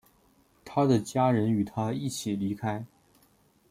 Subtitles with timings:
[0.65, 2.83] 他的家人与他一起离开。